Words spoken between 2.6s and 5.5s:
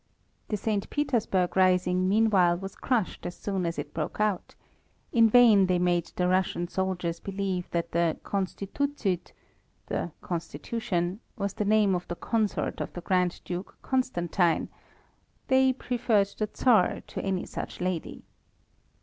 crushed as soon as it broke out. In